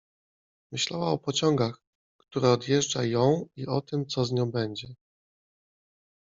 [0.71, 1.83] Myślała o pociągach,
[2.17, 4.93] które odjeżdża ją, i o tym, co z nią będzie.